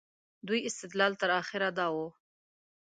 دوی 0.47 0.59
استدلال 0.69 1.13
تر 1.21 1.29
اخره 1.41 1.69
دا 1.77 1.87
و. 1.95 1.97